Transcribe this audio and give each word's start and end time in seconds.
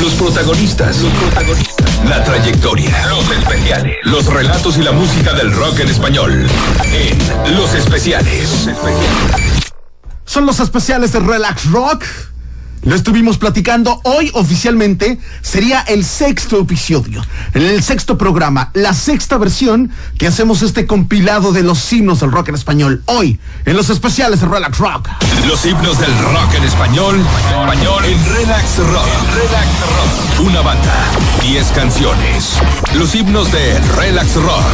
Los 0.00 0.14
protagonistas. 0.14 0.98
Los 0.98 1.12
protagonistas. 1.12 2.04
La 2.08 2.22
trayectoria. 2.22 3.06
Los 3.08 3.28
especiales. 3.30 3.96
Los 4.04 4.26
relatos 4.26 4.76
y 4.76 4.82
la 4.82 4.92
música 4.92 5.32
del 5.32 5.52
rock 5.52 5.80
en 5.80 5.88
español. 5.88 6.46
En 6.84 7.56
Los 7.56 7.74
Especiales. 7.74 8.68
Son 10.24 10.46
los 10.46 10.60
especiales 10.60 11.12
de 11.12 11.20
Relax 11.20 11.70
Rock. 11.72 12.04
Lo 12.84 12.94
estuvimos 12.94 13.38
platicando 13.38 14.00
hoy 14.04 14.30
oficialmente 14.34 15.18
sería 15.42 15.80
el 15.80 16.04
sexto 16.04 16.60
episodio, 16.60 17.24
el 17.52 17.82
sexto 17.82 18.16
programa, 18.16 18.70
la 18.74 18.94
sexta 18.94 19.36
versión 19.36 19.90
que 20.16 20.26
hacemos 20.26 20.62
este 20.62 20.86
compilado 20.86 21.52
de 21.52 21.62
los 21.62 21.92
himnos 21.92 22.20
del 22.20 22.30
rock 22.30 22.50
en 22.50 22.54
español. 22.54 23.02
Hoy, 23.06 23.38
en 23.64 23.76
los 23.76 23.90
especiales 23.90 24.40
de 24.40 24.46
Relax 24.46 24.78
Rock. 24.78 25.08
Los 25.46 25.64
himnos 25.66 25.98
del 25.98 26.16
rock 26.18 26.54
en 26.56 26.64
español. 26.64 27.16
Español 27.50 28.04
en 28.04 28.34
Relax 28.34 28.78
Rock. 28.78 29.08
Relax 29.34 29.68
Rock. 29.80 30.46
Una 30.46 30.60
banda. 30.60 30.94
Diez 31.42 31.66
canciones. 31.72 32.58
Los 32.94 33.14
himnos 33.14 33.50
de 33.50 33.78
Relax 33.96 34.34
Rock. 34.36 34.64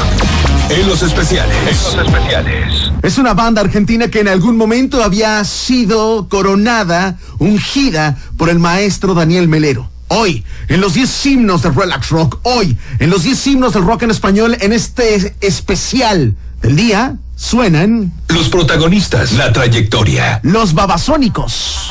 En 0.69 0.87
los 0.87 1.03
especiales. 1.03 1.57
En 1.57 1.99
los 1.99 2.07
especiales. 2.07 2.93
Es 3.03 3.19
una 3.19 3.35
banda 3.35 3.61
argentina 3.61 4.09
que 4.09 4.21
en 4.21 4.29
algún 4.29 4.57
momento 4.57 5.03
había 5.03 5.43
sido 5.45 6.29
coronada, 6.29 7.17
ungida 7.39 7.94
por 8.37 8.49
el 8.51 8.59
maestro 8.59 9.15
Daniel 9.15 9.49
Melero. 9.49 9.89
Hoy, 10.09 10.45
en 10.69 10.81
los 10.81 10.95
10 10.95 11.27
himnos 11.27 11.63
de 11.63 11.71
Relax 11.71 12.11
Rock, 12.11 12.39
hoy, 12.43 12.77
en 12.99 13.11
los 13.11 13.23
10 13.23 13.47
himnos 13.47 13.73
del 13.73 13.85
rock 13.85 14.03
en 14.03 14.11
español, 14.11 14.57
en 14.61 14.73
este 14.73 15.35
especial 15.41 16.35
del 16.61 16.77
día, 16.77 17.17
suenan 17.37 18.13
Los 18.29 18.49
protagonistas. 18.49 19.33
La 19.33 19.53
trayectoria. 19.53 20.41
los 20.43 20.75
babasónicos. 20.75 21.91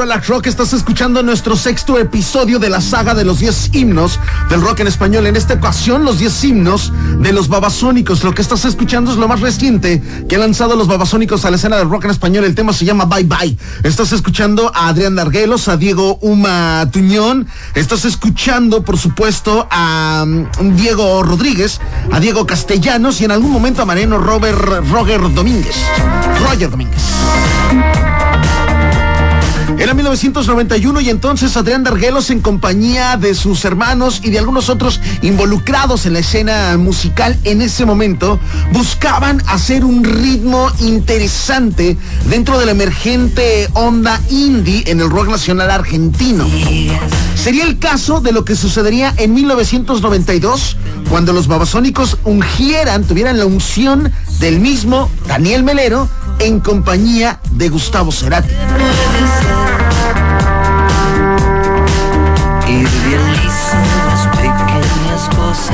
Relax 0.00 0.28
Rock, 0.28 0.46
estás 0.46 0.72
escuchando 0.72 1.22
nuestro 1.22 1.56
sexto 1.56 1.98
episodio 1.98 2.58
de 2.58 2.70
la 2.70 2.80
saga 2.80 3.14
de 3.14 3.22
los 3.22 3.38
10 3.38 3.74
himnos 3.74 4.18
del 4.48 4.62
rock 4.62 4.80
en 4.80 4.86
español. 4.86 5.26
En 5.26 5.36
esta 5.36 5.52
ocasión, 5.52 6.06
los 6.06 6.18
10 6.18 6.44
himnos 6.44 6.90
de 7.18 7.34
los 7.34 7.48
babasónicos. 7.48 8.24
Lo 8.24 8.34
que 8.34 8.40
estás 8.40 8.64
escuchando 8.64 9.10
es 9.10 9.18
lo 9.18 9.28
más 9.28 9.40
reciente 9.40 10.02
que 10.26 10.36
han 10.36 10.40
lanzado 10.40 10.74
los 10.74 10.88
babasónicos 10.88 11.44
a 11.44 11.50
la 11.50 11.56
escena 11.56 11.76
del 11.76 11.90
rock 11.90 12.04
en 12.04 12.12
español. 12.12 12.44
El 12.44 12.54
tema 12.54 12.72
se 12.72 12.86
llama 12.86 13.04
Bye 13.04 13.24
Bye. 13.24 13.58
Estás 13.82 14.12
escuchando 14.12 14.72
a 14.74 14.88
Adrián 14.88 15.16
Darguelos, 15.16 15.68
a 15.68 15.76
Diego 15.76 16.16
Uma 16.22 16.88
Tuñón. 16.90 17.46
Estás 17.74 18.06
escuchando, 18.06 18.82
por 18.82 18.96
supuesto, 18.96 19.68
a 19.70 20.24
mm, 20.26 20.76
Diego 20.76 21.22
Rodríguez, 21.22 21.78
a 22.10 22.20
Diego 22.20 22.46
Castellanos 22.46 23.20
y 23.20 23.26
en 23.26 23.32
algún 23.32 23.50
momento 23.50 23.82
a 23.82 23.84
Mariano 23.84 24.16
Robert 24.16 24.58
Roger 24.90 25.20
Domínguez. 25.34 25.76
Roger 26.48 26.70
Domínguez. 26.70 27.02
Era 29.80 29.94
1991 29.94 31.00
y 31.00 31.08
entonces 31.08 31.56
Adrián 31.56 31.82
Darguelos 31.82 32.28
en 32.28 32.40
compañía 32.40 33.16
de 33.16 33.34
sus 33.34 33.64
hermanos 33.64 34.20
y 34.22 34.28
de 34.28 34.38
algunos 34.38 34.68
otros 34.68 35.00
involucrados 35.22 36.04
en 36.04 36.12
la 36.12 36.18
escena 36.18 36.76
musical 36.76 37.38
en 37.44 37.62
ese 37.62 37.86
momento 37.86 38.38
buscaban 38.74 39.42
hacer 39.46 39.86
un 39.86 40.04
ritmo 40.04 40.70
interesante 40.80 41.96
dentro 42.28 42.58
de 42.58 42.66
la 42.66 42.72
emergente 42.72 43.70
onda 43.72 44.20
indie 44.28 44.84
en 44.86 45.00
el 45.00 45.08
rock 45.08 45.28
nacional 45.28 45.70
argentino. 45.70 46.46
Sería 47.34 47.64
el 47.64 47.78
caso 47.78 48.20
de 48.20 48.32
lo 48.32 48.44
que 48.44 48.56
sucedería 48.56 49.14
en 49.16 49.32
1992 49.32 50.76
cuando 51.08 51.32
los 51.32 51.48
babasónicos 51.48 52.18
ungieran, 52.24 53.04
tuvieran 53.04 53.38
la 53.38 53.46
unción 53.46 54.12
del 54.40 54.60
mismo 54.60 55.10
Daniel 55.26 55.62
Melero 55.62 56.06
en 56.38 56.60
compañía 56.60 57.40
de 57.52 57.70
Gustavo 57.70 58.12
Cerati. 58.12 58.50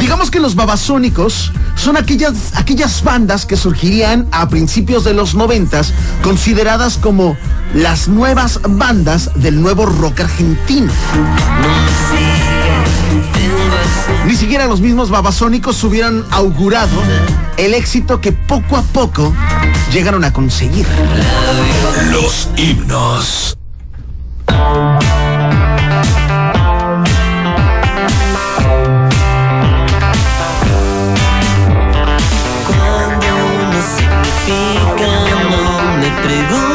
Digamos 0.00 0.30
que 0.30 0.40
los 0.40 0.54
babasónicos 0.54 1.52
son 1.74 1.96
aquellas, 1.96 2.34
aquellas 2.54 3.02
bandas 3.02 3.46
que 3.46 3.56
surgirían 3.56 4.26
a 4.32 4.48
principios 4.48 5.04
de 5.04 5.14
los 5.14 5.34
noventas, 5.34 5.92
consideradas 6.22 6.98
como 6.98 7.36
las 7.74 8.08
nuevas 8.08 8.60
bandas 8.68 9.30
del 9.36 9.60
nuevo 9.60 9.86
rock 9.86 10.20
argentino. 10.20 10.92
Ni 14.26 14.34
siquiera 14.34 14.66
los 14.66 14.80
mismos 14.80 15.10
babasónicos 15.10 15.82
hubieran 15.84 16.24
augurado 16.30 17.00
el 17.56 17.74
éxito 17.74 18.20
que 18.20 18.32
poco 18.32 18.76
a 18.76 18.82
poco 18.82 19.32
llegaron 19.92 20.24
a 20.24 20.32
conseguir. 20.32 20.86
Los 22.10 22.48
himnos. 22.56 23.56
No 36.24 36.65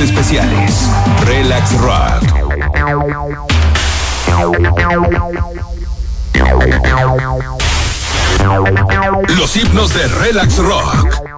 Especiales. 0.00 0.88
Relax 1.24 1.72
Rock. 1.78 2.22
Los 9.36 9.56
himnos 9.56 9.94
de 9.94 10.08
Relax 10.08 10.58
Rock. 10.58 11.31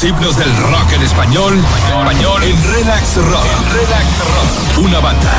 Los 0.00 0.10
himnos 0.10 0.38
del 0.38 0.56
rock 0.56 0.92
en 0.94 1.02
español. 1.02 1.52
Español 1.58 2.42
en 2.42 2.72
Relax 2.72 3.16
Rock. 3.16 3.44
Relax 3.74 4.06
Rock. 4.18 4.86
Una 4.86 4.98
banda. 4.98 5.30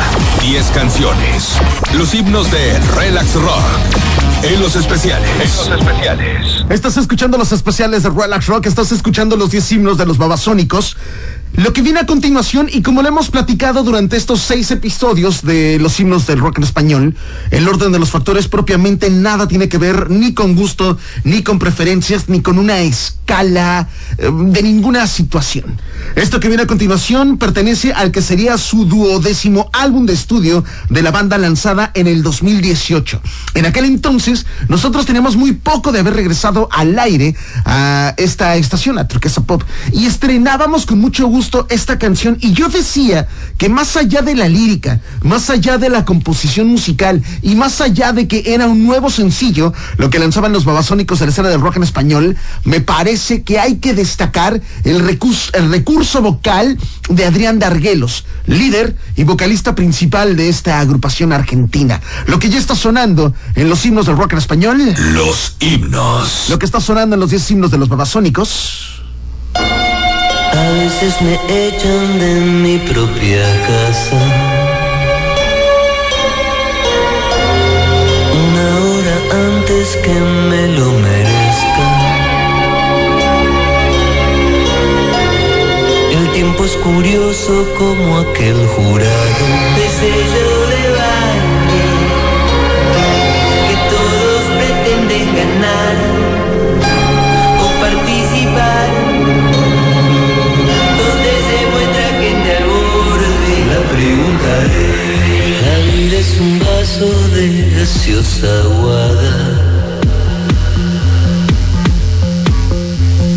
10 0.41 0.65
canciones. 0.67 1.57
Los 1.97 2.13
himnos 2.13 2.51
de 2.51 2.79
Relax 2.95 3.33
Rock. 3.33 3.63
En 4.43 4.61
los 4.61 4.75
especiales. 4.75 5.27
En 5.31 5.39
los 5.39 5.79
especiales. 5.79 6.65
Estás 6.69 6.97
escuchando 6.97 7.39
los 7.39 7.51
especiales 7.51 8.03
de 8.03 8.11
Relax 8.11 8.45
Rock, 8.45 8.67
estás 8.67 8.91
escuchando 8.91 9.35
los 9.35 9.49
10 9.49 9.71
himnos 9.71 9.97
de 9.97 10.05
los 10.05 10.19
babasónicos. 10.19 10.95
Lo 11.53 11.74
que 11.74 11.81
viene 11.81 12.00
a 12.00 12.05
continuación, 12.05 12.70
y 12.72 12.81
como 12.81 13.01
lo 13.01 13.10
hemos 13.10 13.29
platicado 13.29 13.84
durante 13.84 14.15
estos 14.15 14.39
seis 14.39 14.72
episodios 14.72 15.41
de 15.41 15.79
los 15.79 16.00
himnos 16.00 16.25
del 16.25 16.39
rock 16.39 16.60
en 16.60 16.63
español, 16.63 17.15
el 17.51 17.67
orden 17.67 17.91
de 17.91 18.00
los 18.00 18.10
factores 18.10 18.48
propiamente 18.48 19.10
nada 19.10 19.50
tiene 19.50 19.67
que 19.67 19.77
ver 19.77 20.10
ni 20.10 20.34
con 20.34 20.55
gusto, 20.55 20.98
ni 21.25 21.43
con 21.43 21.60
preferencias, 21.60 22.29
ni 22.29 22.41
con 22.41 22.58
una 22.58 22.79
escala 22.79 23.89
eh, 24.17 24.31
de 24.31 24.63
ninguna 24.63 25.05
situación. 25.08 25.77
Esto 26.15 26.39
que 26.39 26.48
viene 26.48 26.63
a 26.63 26.67
continuación 26.67 27.38
pertenece 27.38 27.91
al 27.91 28.12
que 28.12 28.22
sería 28.22 28.58
su 28.58 28.86
duodécimo 28.86 29.70
álbum 29.74 30.05
de 30.05 30.13
estudio 30.13 30.63
de 30.89 31.01
la 31.01 31.12
banda 31.12 31.38
lanzada 31.38 31.91
en 31.96 32.08
el 32.08 32.24
2018. 32.24 33.22
En 33.55 33.65
aquel 33.65 33.86
entonces, 33.86 34.46
nosotros 34.70 35.05
teníamos 35.05 35.36
muy 35.36 35.51
poco 35.51 35.91
de 35.91 36.00
haber 36.00 36.13
regresado 36.13 36.70
al 36.72 36.98
aire 36.98 37.36
a 37.65 38.13
esta 38.15 38.55
estación, 38.55 38.98
a 38.98 39.08
Turquesa 39.08 39.41
Pop, 39.41 39.63
y 39.91 40.05
estrenábamos 40.05 40.86
con 40.86 41.00
mucho 41.00 41.27
gusto 41.27 41.40
esta 41.69 41.98
canción 41.98 42.38
y 42.41 42.53
yo 42.53 42.69
decía 42.69 43.27
que 43.57 43.69
más 43.69 43.98
allá 43.98 44.21
de 44.21 44.36
la 44.36 44.48
lírica, 44.48 45.00
más 45.24 45.50
allá 45.50 45.77
de 45.77 45.89
la 45.89 46.05
composición 46.05 46.67
musical 46.67 47.21
y 47.41 47.55
más 47.55 47.81
allá 47.81 48.13
de 48.13 48.27
que 48.27 48.43
era 48.53 48.67
un 48.67 48.86
nuevo 48.86 49.10
sencillo, 49.10 49.74
lo 49.98 50.10
que 50.10 50.19
lanzaban 50.19 50.53
los 50.53 50.65
babasónicos 50.65 51.19
de 51.19 51.25
la 51.25 51.31
escena 51.31 51.50
del 51.50 51.62
rock 51.62 51.77
en 51.77 51.83
español, 51.83 52.38
me 52.63 52.81
parece 52.81 53.43
que 53.43 53.60
hay 53.60 53.77
que 53.77 53.93
destacar 53.93 54.62
el 54.83 55.00
recurso, 55.00 55.51
el 55.53 55.69
recurso 55.71 56.21
vocal 56.21 56.77
de 57.10 57.25
Adrián 57.25 57.60
Darguelos, 57.60 58.25
líder 58.45 58.95
y 59.15 59.24
vocalista 59.24 59.75
principal 59.75 60.36
de 60.36 60.50
esta 60.50 60.79
agrupación 60.79 61.33
argentina. 61.33 62.01
Lo 62.27 62.39
que 62.39 62.50
ya 62.50 62.60
está 62.60 62.75
sonando 62.75 63.33
en 63.55 63.69
los 63.69 63.86
himnos 63.86 64.05
del 64.05 64.17
rock 64.17 64.33
en 64.33 64.38
español, 64.39 64.81
Los 65.13 65.55
himnos. 65.60 66.45
lo 66.50 66.60
que 66.60 66.65
está 66.65 66.79
sonando 66.79 67.15
en 67.15 67.19
los 67.19 67.29
10 67.29 67.51
himnos 67.51 67.71
de 67.71 67.77
los 67.77 67.89
babasónicos. 67.89 69.01
A 70.51 70.72
veces 70.72 71.22
me 71.22 71.39
echan 71.67 72.20
de 72.20 72.34
mi 72.63 72.77
propia 72.77 73.43
casa. 73.67 74.20
Una 78.46 78.67
hora 78.86 79.15
antes 79.48 79.96
que 80.03 80.13
me 80.50 80.67
lo 80.77 80.91
merezca. 81.05 81.88
El 86.12 86.31
tiempo 86.34 86.65
es 86.65 86.75
curioso 86.77 87.74
como 87.77 88.20
aquel 88.20 88.67
jurado 88.67 89.46
de 89.77 89.88
sello 90.00 90.50
de 90.74 90.84
baile 91.00 91.84
que 93.67 93.75
todos 93.96 94.41
pretenden 94.58 95.27
ganar 95.36 96.30
La 104.11 104.17
pregunta 104.17 104.51
es: 104.65 105.61
La 105.61 105.77
vida 105.93 106.17
es 106.19 106.31
un 106.41 106.59
vaso 106.59 107.09
de 107.33 107.45
gaseosa 107.77 108.51
aguada. 108.65 109.35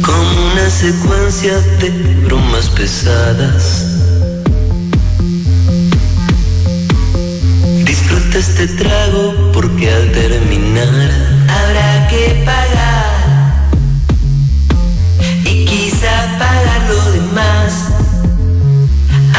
Como 0.03 0.53
una 0.53 0.69
secuencia 0.69 1.55
de 1.81 1.91
bromas 2.25 2.69
pesadas. 2.71 3.87
Disfruta 7.85 8.39
este 8.39 8.67
trago 8.67 9.53
porque 9.53 9.93
al 9.93 10.11
terminar 10.11 11.11
habrá 11.49 12.09
que 12.09 12.43
pagar 12.45 13.69
y 15.45 15.65
quizá 15.67 16.15
pagar 16.41 16.81
lo 16.89 17.13
demás. 17.13 17.71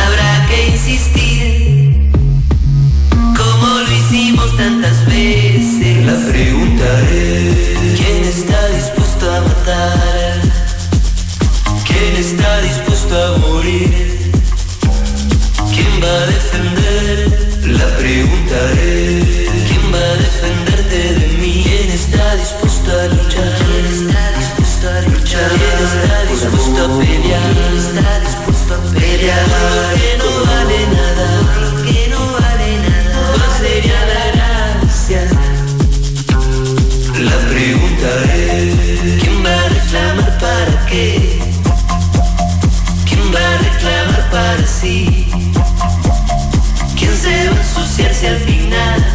Habrá 0.01 0.31
que 0.47 0.57
insistir, 0.69 1.24
tantas 4.65 5.05
veces. 5.05 6.05
La 6.09 6.17
pregunta 6.31 6.87
es: 7.11 7.99
¿quién 7.99 8.23
está 8.35 8.59
dispuesto 8.69 9.23
a 9.31 9.41
matar? 9.41 10.37
¿Quién 11.87 12.15
está 12.25 12.61
dispuesto 12.61 13.13
a 13.25 13.37
morir? 13.45 14.31
¿Quién 15.73 15.93
va 16.03 16.13
a 16.21 16.25
defender? 16.35 17.15
La 17.79 17.87
pregunta 17.97 18.57
es 18.73 19.49
¿Quién 19.67 19.85
va 19.93 20.03
a 20.13 20.15
defenderte 20.27 20.99
de 21.19 21.27
mí? 21.41 21.55
¿Quién 21.67 21.89
está 22.01 22.35
dispuesto 22.35 22.89
a 23.01 23.05
luchar? 23.15 23.51
¿Quién 23.59 23.85
está 23.97 24.23
dispuesto 24.39 24.85
a 24.89 25.01
luchar? 25.13 25.49
¿Quién 25.59 25.77
está 25.89 26.17
dispuesto 26.31 26.79
a 26.85 26.87
pelear? 26.99 27.49
¿Quién 27.53 27.73
está 27.85 28.11
dispuesto 28.25 28.71
a 28.73 28.79
pelear? 28.93 30.44
Si 48.25 48.31
al 48.31 48.39
final 48.39 49.05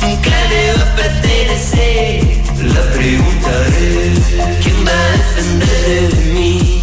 nunca 0.00 0.36
le 0.50 0.72
va 0.72 0.82
a 0.82 0.96
pertenecer? 0.96 2.42
La 2.74 2.82
pregunta 2.92 3.50
es 3.66 4.18
¿Quién 4.62 4.78
va 4.86 4.92
a 4.92 5.10
defenderte 5.18 5.94
de 6.08 6.32
mí? 6.32 6.80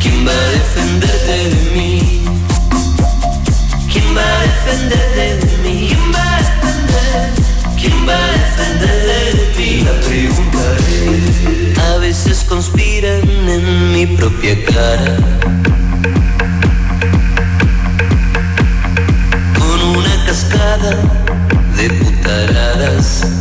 ¿Quién 0.00 0.26
va 0.26 0.32
a 0.32 0.50
defenderte 0.58 1.36
de 1.54 1.60
mí? 1.74 2.22
¿Quién 3.92 4.16
va 4.16 4.22
a 4.22 4.42
defenderte 4.42 5.24
de 5.36 5.52
mí? 5.64 5.88
¿Quién 5.88 6.12
va 6.14 6.22
a 6.22 6.38
defender? 6.38 7.20
¿Quién 7.80 8.08
va 8.08 8.16
a 8.16 8.32
defenderte 8.38 9.16
de 9.36 9.44
mí? 9.58 9.70
La 9.84 9.94
pregunta 10.06 10.62
es 11.02 11.78
A 11.78 11.98
veces 11.98 12.44
conspiran 12.44 13.22
en 13.48 13.92
mi 13.92 14.06
propia 14.06 14.64
cara 14.66 15.57
de 20.76 21.88
putaradas. 21.88 23.37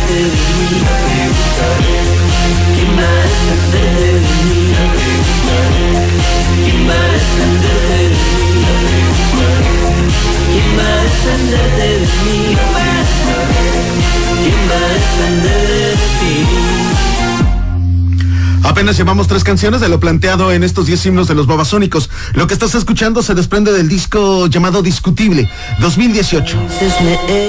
Llevamos 18.93 19.27
tres 19.27 19.43
canciones 19.45 19.81
de 19.81 19.89
lo 19.89 19.99
planteado 19.99 20.53
en 20.53 20.63
estos 20.63 20.87
10 20.87 21.07
himnos 21.07 21.27
de 21.27 21.35
los 21.35 21.47
babasónicos. 21.47 22.11
Lo 22.35 22.47
que 22.47 22.55
estás 22.55 22.75
escuchando 22.75 23.23
se 23.23 23.35
desprende 23.35 23.73
del 23.73 23.89
disco 23.89 24.47
llamado 24.47 24.83
Discutible, 24.83 25.49
2018. 25.81 26.59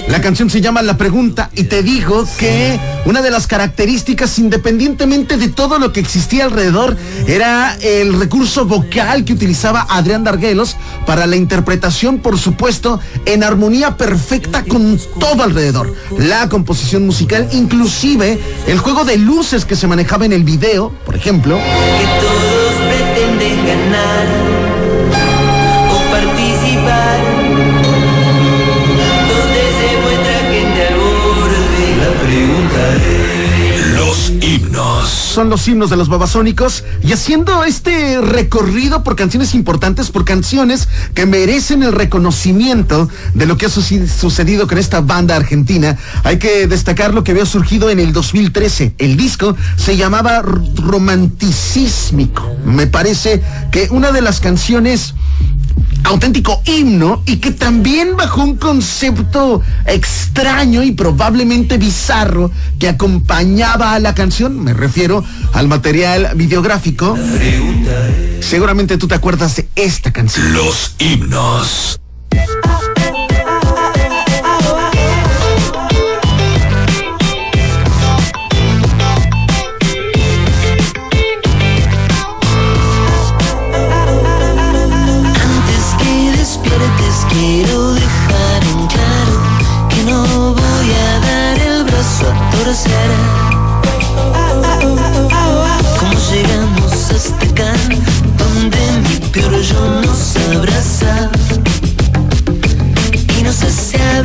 La 0.07 0.21
canción 0.21 0.49
se 0.49 0.61
llama 0.61 0.81
La 0.81 0.97
Pregunta 0.97 1.51
y 1.53 1.65
te 1.65 1.83
digo 1.83 2.25
que 2.39 2.79
una 3.05 3.21
de 3.21 3.31
las 3.31 3.47
características, 3.47 4.39
independientemente 4.39 5.37
de 5.37 5.49
todo 5.49 5.77
lo 5.77 5.91
que 5.91 5.99
existía 5.99 6.45
alrededor, 6.45 6.97
era 7.27 7.77
el 7.81 8.17
recurso 8.17 8.65
vocal 8.65 9.25
que 9.25 9.33
utilizaba 9.33 9.85
Adrián 9.89 10.23
Darguelos 10.23 10.77
para 11.05 11.27
la 11.27 11.35
interpretación, 11.35 12.19
por 12.19 12.39
supuesto, 12.39 12.99
en 13.25 13.43
armonía 13.43 13.97
perfecta 13.97 14.63
con 14.63 14.99
todo 15.19 15.43
alrededor. 15.43 15.93
La 16.17 16.49
composición 16.49 17.05
musical, 17.05 17.49
inclusive 17.51 18.39
el 18.67 18.79
juego 18.79 19.05
de 19.05 19.17
luces 19.17 19.65
que 19.65 19.75
se 19.75 19.85
manejaba 19.85 20.25
en 20.25 20.33
el 20.33 20.43
video, 20.43 20.91
por 21.05 21.13
ejemplo. 21.13 21.24
Que 21.25 21.31
todos 21.31 22.73
pretenden 22.87 23.65
ganar 23.65 24.27
o 25.89 25.97
participar, 26.11 27.19
donde 29.27 29.61
se 29.79 29.89
muestra 30.03 30.37
gente 30.51 30.79
al 30.87 30.95
borde. 30.99 31.85
La 31.99 32.11
pregunta 32.21 32.81
es: 33.09 33.87
Los 33.97 34.17
himnos. 34.39 34.84
Son 35.35 35.49
los 35.49 35.67
himnos 35.67 35.89
de 35.89 35.97
los 35.97 36.07
babasónicos 36.07 36.85
y 37.03 37.11
haciendo 37.11 37.65
este 37.65 38.21
recorrido 38.21 39.03
por 39.03 39.17
canciones 39.17 39.53
importantes, 39.53 40.09
por 40.09 40.23
canciones 40.23 40.87
que 41.13 41.25
merecen 41.25 41.83
el 41.83 41.91
reconocimiento 41.91 43.09
de 43.33 43.45
lo 43.45 43.57
que 43.57 43.65
ha 43.65 43.69
sucedido 43.69 44.65
con 44.65 44.77
esta 44.77 45.01
banda 45.01 45.35
argentina. 45.35 45.97
Hay 46.23 46.39
que 46.39 46.67
destacar 46.67 47.13
lo 47.13 47.25
que 47.25 47.31
había 47.31 47.45
surgido 47.45 47.89
en 47.89 47.99
el 47.99 48.13
2013. 48.13 48.95
El 48.97 49.17
disco 49.17 49.57
se 49.75 49.97
llamaba 49.97 50.37
R- 50.37 50.51
Romanticismico. 50.75 52.55
Me 52.63 52.87
parece 52.87 53.43
que 53.73 53.89
una 53.91 54.13
de 54.13 54.21
las 54.21 54.39
canciones 54.39 55.15
auténtico 56.05 56.61
himno 56.65 57.23
y 57.25 57.37
que 57.37 57.49
también 57.51 58.15
bajo 58.15 58.41
un 58.43 58.55
concepto 58.57 59.61
extraño 59.87 60.83
y 60.83 60.91
probablemente 60.91 61.77
bizarro 61.79 62.51
que 62.79 62.87
acompañaba 62.87 63.93
a 63.93 63.99
la 63.99 64.13
canción, 64.13 64.63
me 64.63 64.73
refiero 64.73 65.23
al 65.53 65.67
material 65.67 66.31
videográfico. 66.35 67.17
Seguramente 68.39 68.97
tú 68.97 69.07
te 69.07 69.15
acuerdas 69.15 69.55
de 69.55 69.67
esta 69.75 70.11
canción. 70.11 70.53
Los 70.53 70.95
himnos. 70.99 71.99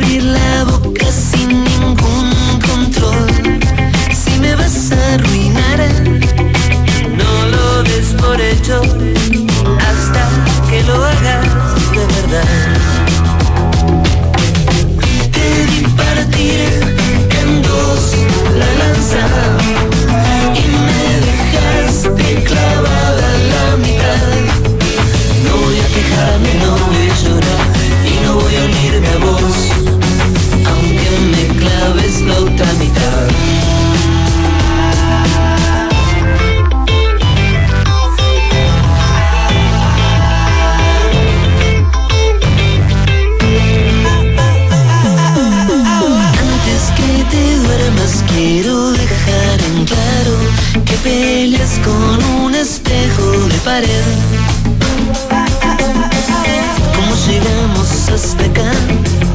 Hace 0.01 0.70
Antes 46.43 46.91
que 46.95 47.23
te 47.31 47.43
duermas 47.57 48.23
quiero 48.27 48.91
dejar 48.91 49.59
en 49.75 49.85
claro 49.85 50.35
que 50.85 50.95
peleas 51.03 51.79
con 51.83 52.23
un 52.43 52.53
espejo 52.53 53.47
de 53.47 53.57
pared. 53.65 54.05
¿Cómo 56.95 57.15
llegamos 57.27 58.09
hasta 58.09 58.45
acá? 58.45 58.71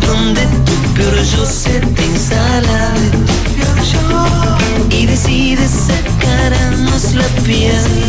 Donde 0.06 0.42
tu 0.64 0.75
peor 0.96 1.22
yo 1.22 1.44
se 1.44 1.80
te 1.80 2.04
instala 2.04 2.94
y 4.90 5.06
decides 5.06 5.70
sacarnos 5.70 7.14
la 7.14 7.26
piel. 7.44 8.05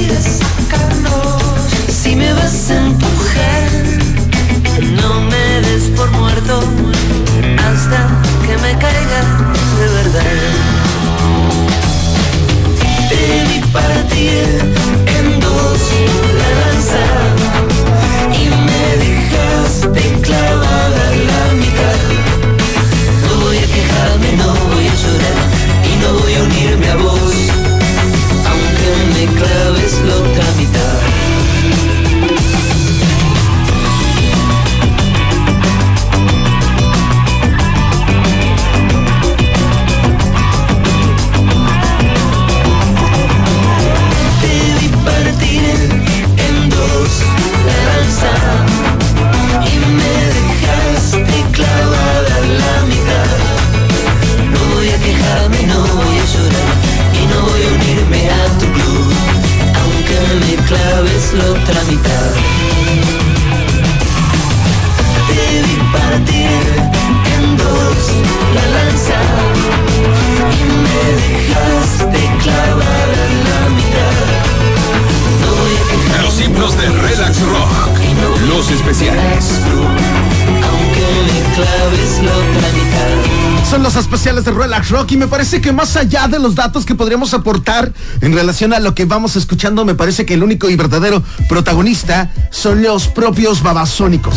Y 85.09 85.17
me 85.17 85.27
parece 85.27 85.61
que 85.61 85.71
más 85.71 85.95
allá 85.95 86.27
de 86.27 86.39
los 86.39 86.55
datos 86.55 86.85
que 86.85 86.95
podríamos 86.95 87.33
aportar 87.33 87.93
en 88.21 88.33
relación 88.33 88.73
a 88.73 88.79
lo 88.79 88.93
que 88.93 89.05
vamos 89.05 89.35
escuchando, 89.35 89.85
me 89.85 89.95
parece 89.95 90.25
que 90.25 90.33
el 90.33 90.43
único 90.43 90.69
y 90.69 90.75
verdadero 90.75 91.23
protagonista 91.47 92.31
son 92.51 92.81
los 92.81 93.07
propios 93.07 93.61
babasónicos. 93.63 94.35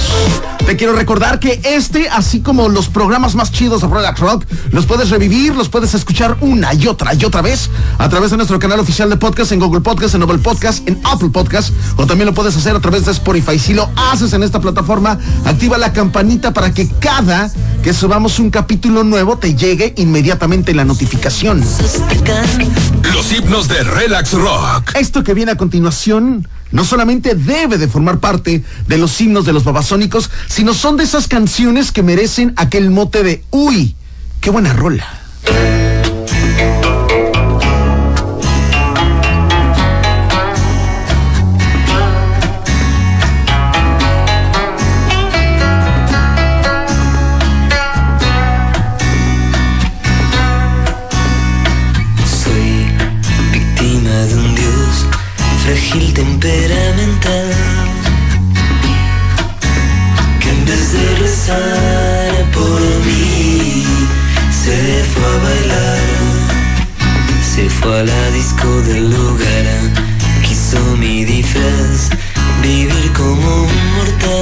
Te 0.66 0.76
quiero 0.76 0.92
recordar 0.92 1.40
que 1.40 1.61
este, 1.64 2.09
así 2.09 2.40
como 2.40 2.68
los 2.68 2.88
programas 2.88 3.35
más 3.35 3.50
chidos 3.50 3.80
de 3.80 3.88
Relax 3.88 4.20
Rock, 4.20 4.44
los 4.70 4.87
puedes 4.87 5.11
revivir, 5.11 5.54
los 5.56 5.68
puedes 5.68 5.94
escuchar 5.94 6.37
una 6.40 6.72
y 6.74 6.87
otra 6.87 7.14
y 7.14 7.24
otra 7.24 7.42
vez 7.42 7.70
a 7.98 8.09
través 8.09 8.30
de 8.30 8.37
nuestro 8.37 8.59
canal 8.59 8.78
oficial 8.78 9.11
de 9.11 9.16
podcast 9.16 9.52
en 9.52 9.61
Google 9.61 9.80
Podcast, 9.80 10.14
en 10.14 10.22
Apple 10.22 10.38
Podcast, 10.38 10.87
en 10.87 11.00
Apple 11.04 11.30
Podcast, 11.30 11.72
o 11.96 12.06
también 12.06 12.26
lo 12.26 12.35
puedes 12.35 12.56
hacer 12.56 12.76
a 12.76 12.80
través 12.80 13.06
de 13.06 13.12
Spotify. 13.12 13.59
Si 13.59 13.74
lo 13.74 13.90
haces 13.96 14.33
en 14.33 14.42
esta 14.42 14.61
plataforma, 14.61 15.18
activa 15.44 15.78
la 15.78 15.92
campanita 15.92 16.52
para 16.52 16.72
que 16.72 16.88
cada 17.00 17.50
que 17.83 17.95
subamos 17.95 18.38
un 18.38 18.51
capítulo 18.51 19.05
nuevo 19.05 19.38
te 19.38 19.55
llegue 19.55 19.95
inmediatamente 19.97 20.75
la 20.75 20.85
notificación. 20.85 21.62
Los 23.14 23.33
himnos 23.33 23.69
de 23.69 23.83
Relax 23.83 24.33
Rock. 24.33 24.95
Esto 24.97 25.25
que 25.25 25.35
viene 25.35 25.53
a 25.53 25.57
continuación 25.57 26.47
no 26.73 26.85
solamente 26.85 27.35
debe 27.35 27.79
de 27.79 27.88
formar 27.88 28.19
parte 28.19 28.62
de 28.87 28.99
los 28.99 29.19
himnos 29.21 29.47
de 29.47 29.53
los 29.53 29.64
babasónicos, 29.64 30.31
sino 30.49 30.75
son 30.75 30.97
de 30.97 31.05
esas 31.05 31.27
canciones 31.27 31.90
que 31.90 32.03
merecen 32.03 32.53
aquel 32.57 32.90
mote 32.90 33.23
de 33.23 33.43
uy, 33.51 33.97
qué 34.40 34.51
buena 34.51 34.73
rola. 34.73 35.07
Frágil 55.90 56.12
temperamental 56.14 57.50
que 60.40 60.48
en 60.48 60.64
vez 60.64 60.92
de 60.92 61.16
rezar 61.16 62.50
por 62.53 62.81
mí 63.07 63.85
se 64.50 65.05
fue 65.05 65.24
a 65.24 65.38
bailar, 65.44 66.00
se 67.55 67.68
fue 67.68 68.00
a 68.00 68.05
la 68.05 68.31
disco 68.31 68.68
del 68.83 69.11
lugar, 69.11 69.66
quiso 70.46 70.81
mi 70.96 71.24
disfraz 71.24 72.11
vivir 72.62 73.12
como 73.12 73.62
un 73.62 73.94
mortal. 73.96 74.39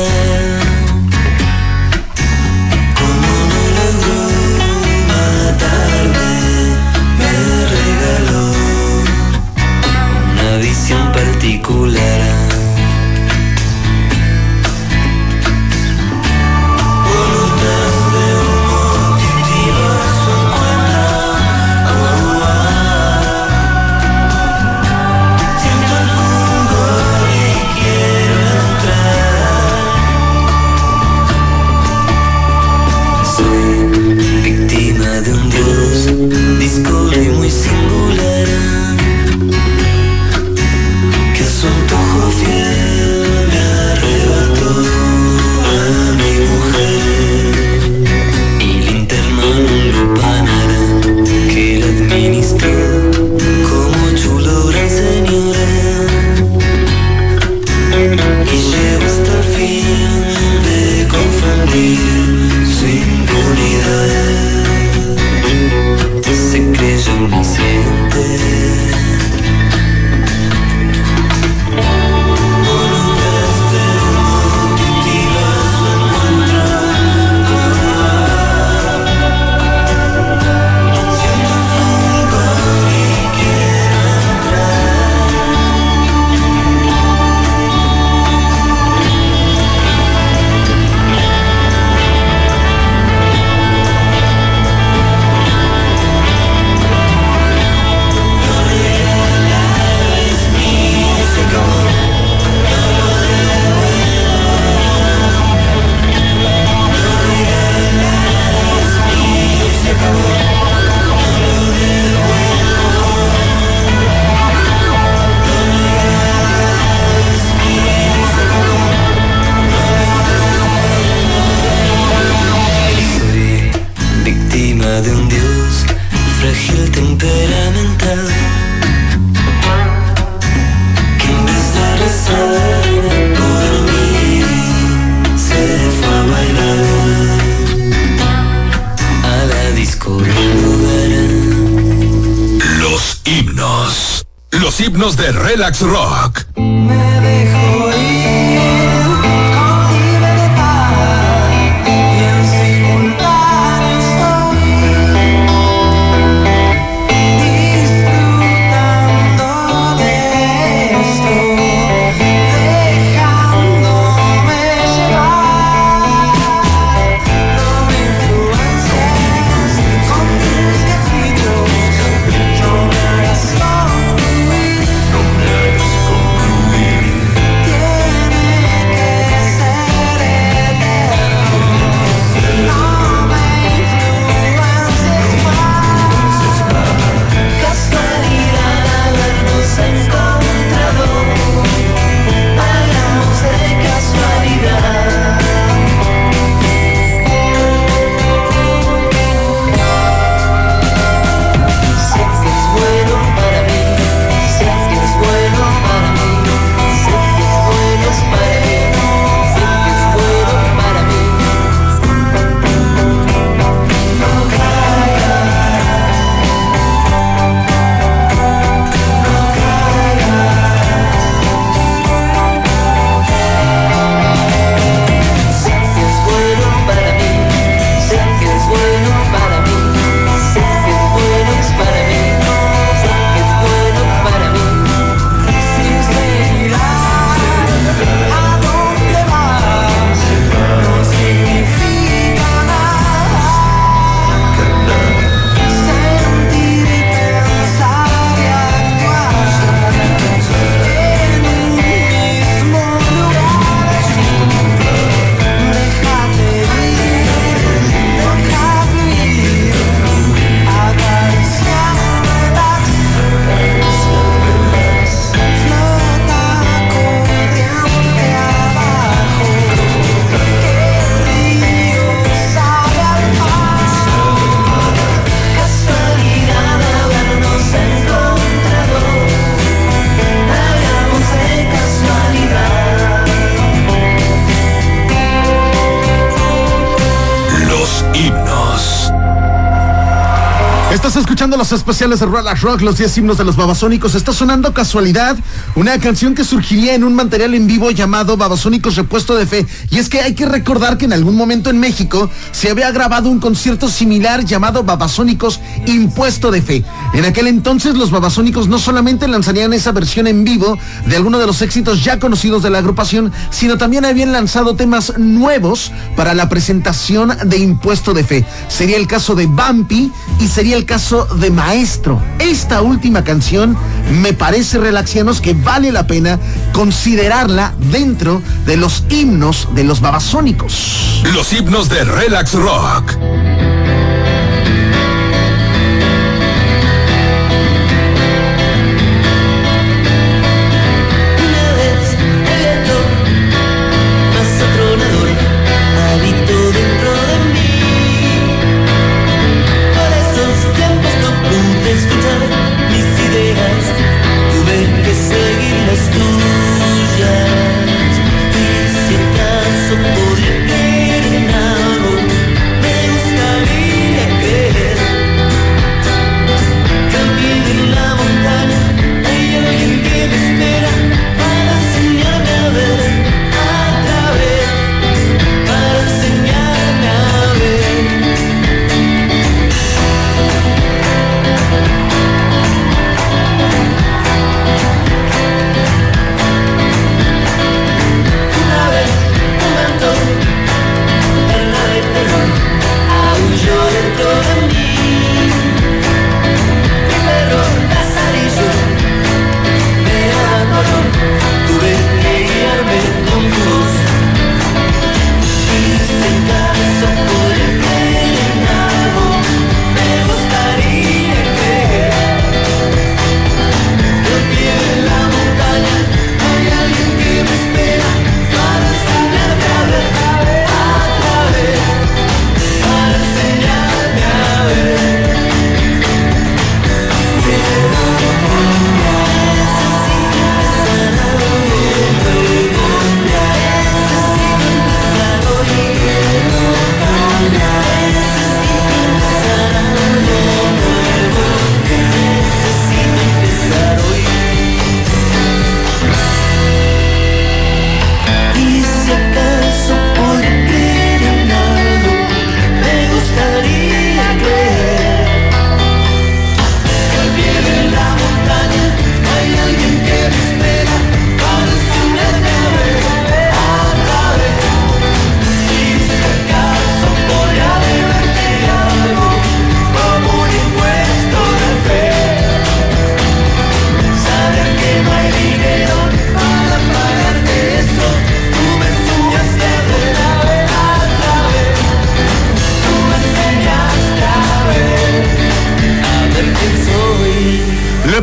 Especiales 291.73 292.21
de 292.21 292.27
Relax 292.27 292.63
Rock, 292.63 292.81
los 292.83 292.99
10 292.99 293.19
himnos 293.19 293.39
de 293.39 293.45
los 293.45 293.57
babasónicos. 293.57 294.15
Está 294.15 294.33
sonando 294.33 294.73
casualidad 294.73 295.37
una 295.75 295.99
canción 295.99 296.35
que 296.35 296.45
surgiría 296.45 296.95
en 296.95 297.05
un 297.05 297.15
material 297.15 297.55
en 297.55 297.67
vivo 297.67 297.91
llamado 297.91 298.37
Babasónicos 298.37 298.97
Repuesto 298.97 299.37
de 299.37 299.47
Fe. 299.47 299.67
Y 299.91 299.99
es 299.99 300.09
que 300.09 300.21
hay 300.21 300.35
que 300.35 300.47
recordar 300.47 300.99
que 300.99 301.05
en 301.05 301.13
algún 301.13 301.37
momento 301.37 301.71
en 301.71 301.81
México 301.81 302.31
se 302.53 302.71
había 302.71 302.91
grabado 302.91 303.29
un 303.29 303.41
concierto 303.41 303.89
similar 303.89 304.45
llamado 304.45 304.85
Babasónicos 304.85 305.61
Impuesto 305.87 306.51
de 306.51 306.63
Fe. 306.63 306.85
En 307.13 307.25
aquel 307.25 307.47
entonces 307.47 307.97
los 307.97 308.11
babasónicos 308.11 308.69
no 308.69 308.79
solamente 308.79 309.29
lanzarían 309.29 309.73
esa 309.73 309.93
versión 309.93 310.27
en 310.27 310.45
vivo 310.45 310.79
de 311.07 311.17
alguno 311.17 311.39
de 311.39 311.47
los 311.47 311.63
éxitos 311.63 312.05
ya 312.05 312.19
conocidos 312.19 312.63
de 312.63 312.71
la 312.71 312.79
agrupación, 312.79 313.33
sino 313.51 313.79
también 313.79 314.05
habían 314.05 314.33
lanzado 314.33 314.77
temas 314.77 315.19
nuevos 315.19 315.93
para 316.17 316.35
la 316.35 316.49
presentación 316.49 317.37
de 317.45 317.59
Impuesto 317.59 318.15
de 318.15 318.25
Fe. 318.25 318.47
Sería 318.69 318.97
el 318.97 319.07
caso 319.07 319.35
de 319.35 319.47
Bumpy 319.47 320.13
y 320.41 320.47
sería 320.47 320.77
el 320.77 320.85
caso 320.85 321.27
de 321.27 321.51
Maestro. 321.59 322.23
Esta 322.39 322.83
última 322.83 323.25
canción 323.25 323.77
me 324.23 324.33
parece, 324.33 324.79
relaxianos, 324.79 325.41
que 325.41 325.55
vale 325.55 325.91
la 325.91 326.07
pena 326.07 326.39
considerarla 326.73 327.75
dentro 327.91 328.41
de 328.65 328.77
los 328.77 329.03
himnos 329.11 329.69
de 329.75 329.83
los 329.83 330.01
babasónicos. 330.01 331.21
Los 331.35 331.53
himnos 331.53 331.89
de 331.89 332.05
Relax 332.05 332.55
Rock. 332.55 333.68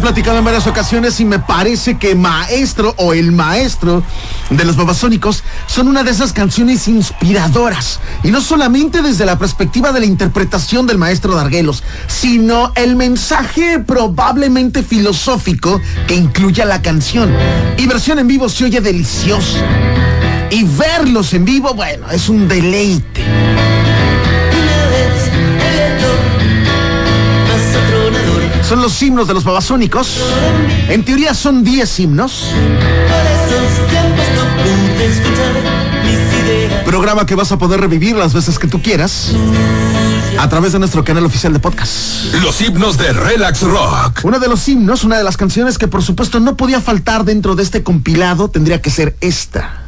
Platicado 0.06 0.38
en 0.38 0.46
varias 0.46 0.68
ocasiones 0.68 1.20
y 1.20 1.26
me 1.26 1.40
parece 1.40 1.98
que 1.98 2.14
Maestro 2.14 2.94
o 2.98 3.14
el 3.14 3.32
Maestro 3.32 4.04
de 4.52 4.64
los 4.64 4.76
Babasónicos 4.76 5.44
son 5.66 5.88
una 5.88 6.04
de 6.04 6.12
esas 6.12 6.32
canciones 6.32 6.88
inspiradoras. 6.88 8.00
Y 8.22 8.30
no 8.30 8.40
solamente 8.40 9.02
desde 9.02 9.26
la 9.26 9.40
perspectiva 9.40 9.92
de 9.92 10.02
la 10.02 10.06
interpretación 10.06 10.86
del 10.86 11.00
Maestro 11.00 11.34
Darguelos, 11.34 11.82
sino 12.06 12.72
el 12.76 12.96
mensaje 12.96 13.80
probablemente 13.80 14.84
filosófico 14.84 15.82
que 16.06 16.14
incluye 16.14 16.64
la 16.66 16.84
canción. 16.84 17.34
Y 17.76 17.88
versión 17.88 18.20
en 18.20 18.28
vivo 18.28 18.48
se 18.48 18.66
oye 18.66 18.82
delicioso. 18.82 19.58
Y 20.52 20.66
verlos 20.66 21.34
en 21.34 21.46
vivo, 21.46 21.74
bueno, 21.74 22.12
es 22.12 22.30
un 22.30 22.48
deleite. 22.48 23.65
Son 28.68 28.82
los 28.82 29.00
himnos 29.04 29.28
de 29.28 29.36
los 29.36 29.44
Babasónicos. 29.44 30.18
En 30.90 31.06
teoría 31.06 31.36
son 31.36 31.64
10 31.64 32.00
himnos. 32.00 32.48
Por 32.52 33.62
esos 33.62 33.88
tiempos 33.90 34.26
no 34.36 34.64
pude 34.64 35.06
escuchar 35.06 35.54
mis 36.04 36.44
ideas. 36.44 36.84
Programa 36.84 37.28
que 37.28 37.36
vas 37.36 37.52
a 37.52 37.60
poder 37.60 37.80
revivir 37.80 38.16
las 38.16 38.34
veces 38.34 38.58
que 38.58 38.68
tú 38.68 38.82
quieras 38.82 39.34
a 40.40 40.50
través 40.50 40.74
de 40.74 40.80
nuestro 40.80 41.04
canal 41.04 41.26
oficial 41.26 41.54
de 41.54 41.60
podcast. 41.60 42.34
Los 42.42 42.60
himnos 42.60 42.98
de 42.98 43.14
Relax 43.14 43.62
Rock. 43.62 44.22
Uno 44.24 44.40
de 44.40 44.48
los 44.48 44.68
himnos, 44.68 45.04
una 45.04 45.20
de 45.20 45.24
las 45.24 45.38
canciones 45.38 45.78
que 45.78 45.88
por 45.88 46.02
supuesto 46.02 46.40
no 46.40 46.58
podía 46.58 46.82
faltar 46.82 47.24
dentro 47.24 47.56
de 47.56 47.62
este 47.62 47.84
compilado 47.84 48.50
tendría 48.50 48.82
que 48.82 48.90
ser 48.90 49.16
esta. 49.22 49.84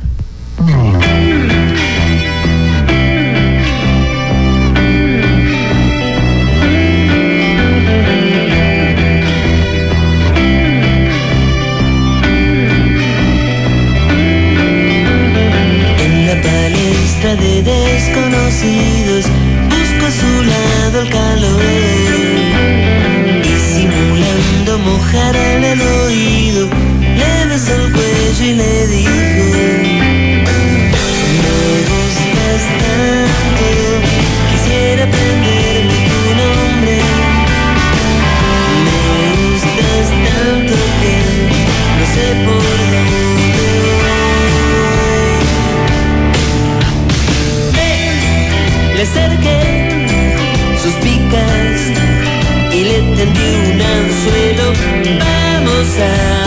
le 48.97 49.05
cerqué 49.05 49.60
sus 50.81 50.93
picas 51.05 51.91
y 52.73 52.83
le 52.83 52.97
tendí 53.15 53.49
un 53.71 53.81
anzuelo. 53.81 54.73
Vamos 55.19 55.88
a 55.99 56.46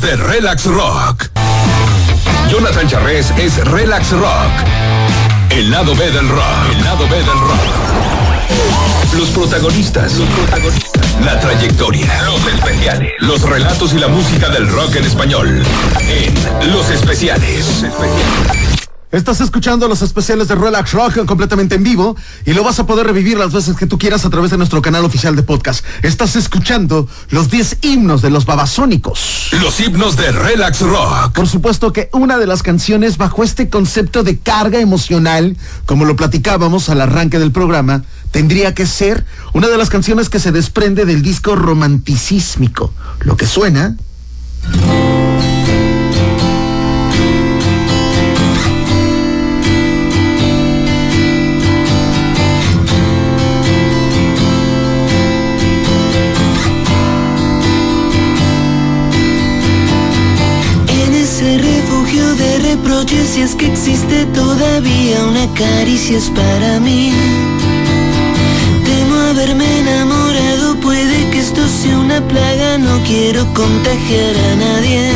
De 0.00 0.16
Relax 0.16 0.64
Rock. 0.66 1.28
Jonathan 2.48 2.86
Charres 2.88 3.32
es 3.36 3.56
Relax 3.64 4.12
Rock. 4.12 4.50
El 5.50 5.70
lado 5.70 5.94
B 5.96 6.10
del 6.10 6.28
rock. 6.28 6.72
El 6.72 6.84
lado 6.84 7.08
B 7.08 7.16
del 7.16 7.26
rock. 7.26 7.60
Los 9.16 9.28
protagonistas. 9.30 10.14
Los 10.14 10.28
protagonistas. 10.28 11.16
La 11.24 11.40
trayectoria. 11.40 12.22
Los 12.24 12.46
especiales. 12.46 13.12
Los 13.18 13.42
relatos 13.42 13.92
y 13.92 13.98
la 13.98 14.08
música 14.08 14.48
del 14.48 14.68
rock 14.68 14.96
en 14.96 15.04
español. 15.04 15.62
En 16.00 16.72
Los 16.72 16.90
Especiales. 16.90 17.66
Los 17.66 17.82
especiales. 17.82 18.77
Estás 19.10 19.40
escuchando 19.40 19.88
los 19.88 20.02
especiales 20.02 20.48
de 20.48 20.54
Relax 20.54 20.92
Rock 20.92 21.24
completamente 21.24 21.76
en 21.76 21.82
vivo 21.82 22.14
y 22.44 22.52
lo 22.52 22.62
vas 22.62 22.78
a 22.78 22.84
poder 22.84 23.06
revivir 23.06 23.38
las 23.38 23.54
veces 23.54 23.74
que 23.74 23.86
tú 23.86 23.98
quieras 23.98 24.26
a 24.26 24.30
través 24.30 24.50
de 24.50 24.58
nuestro 24.58 24.82
canal 24.82 25.02
oficial 25.02 25.34
de 25.34 25.42
podcast. 25.42 25.82
Estás 26.02 26.36
escuchando 26.36 27.08
los 27.30 27.50
10 27.50 27.78
himnos 27.80 28.20
de 28.20 28.28
los 28.28 28.44
babasónicos. 28.44 29.48
Los 29.62 29.80
himnos 29.80 30.18
de 30.18 30.30
Relax 30.30 30.80
Rock. 30.82 31.32
Por 31.32 31.48
supuesto 31.48 31.90
que 31.90 32.10
una 32.12 32.36
de 32.36 32.46
las 32.46 32.62
canciones 32.62 33.16
bajo 33.16 33.42
este 33.42 33.70
concepto 33.70 34.24
de 34.24 34.38
carga 34.40 34.78
emocional, 34.78 35.56
como 35.86 36.04
lo 36.04 36.14
platicábamos 36.14 36.90
al 36.90 37.00
arranque 37.00 37.38
del 37.38 37.50
programa, 37.50 38.04
tendría 38.30 38.74
que 38.74 38.84
ser 38.84 39.24
una 39.54 39.68
de 39.68 39.78
las 39.78 39.88
canciones 39.88 40.28
que 40.28 40.38
se 40.38 40.52
desprende 40.52 41.06
del 41.06 41.22
disco 41.22 41.56
romanticísmico. 41.56 42.92
Lo 43.20 43.38
que 43.38 43.46
suena 43.46 43.96
reproches, 63.48 63.54
si 63.54 63.54
es 63.54 63.54
que 63.56 63.66
existe 63.66 64.26
todavía 64.34 65.24
una 65.24 65.46
caricia 65.54 66.18
es 66.18 66.30
para 66.30 66.80
mí. 66.80 67.12
Temo 68.84 69.16
haberme 69.30 69.80
enamorado, 69.80 70.76
puede 70.80 71.30
que 71.30 71.38
esto 71.38 71.66
sea 71.68 71.98
una 71.98 72.20
plaga, 72.28 72.78
no 72.78 73.00
quiero 73.06 73.44
contagiar 73.54 74.34
a 74.36 74.56
nadie. 74.56 75.12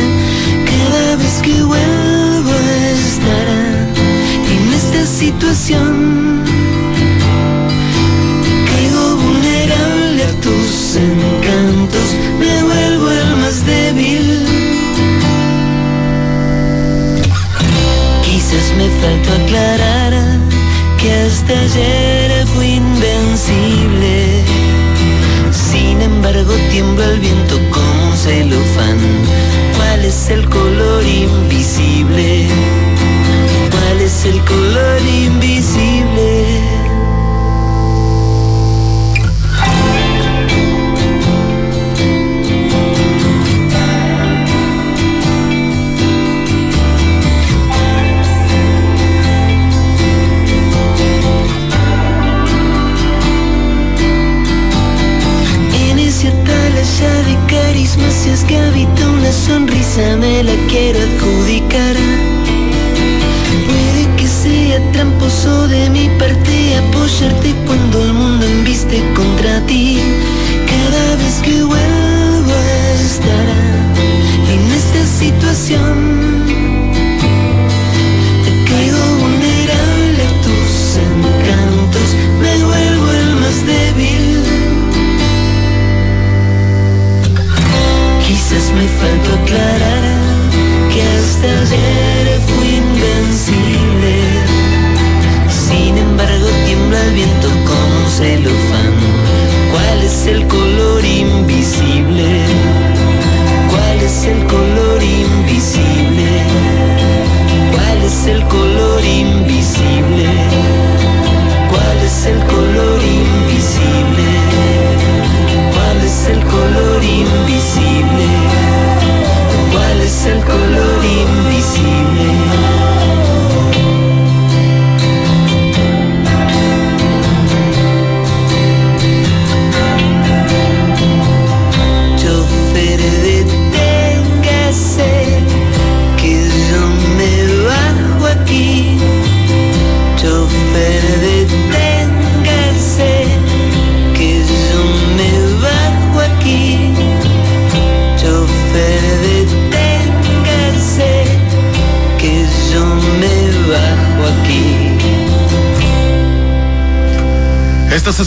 Cada 0.65 1.15
vez 1.17 1.41
que 1.43 1.63
vuelvo 1.63 2.51
a 2.51 2.89
estar 2.91 3.47
en 4.51 4.73
esta 4.73 5.05
situación, 5.05 6.43
caigo 8.67 9.15
vulnerable 9.17 10.23
a 10.23 10.41
tus 10.41 10.95
encantos, 10.95 11.32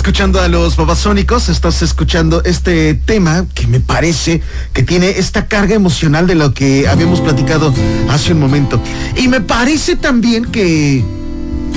escuchando 0.06 0.40
a 0.40 0.46
los 0.46 0.76
babasónicos, 0.76 1.48
estás 1.48 1.82
escuchando 1.82 2.40
este 2.44 2.94
tema 2.94 3.44
que 3.52 3.66
me 3.66 3.80
parece 3.80 4.40
que 4.72 4.84
tiene 4.84 5.10
esta 5.18 5.48
carga 5.48 5.74
emocional 5.74 6.28
de 6.28 6.36
lo 6.36 6.54
que 6.54 6.86
habíamos 6.86 7.20
platicado 7.20 7.74
hace 8.08 8.32
un 8.32 8.38
momento. 8.38 8.80
Y 9.16 9.26
me 9.26 9.40
parece 9.40 9.96
también 9.96 10.44
que, 10.44 11.02